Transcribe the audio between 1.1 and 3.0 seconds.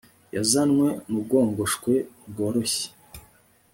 bwongoshwe bworoshye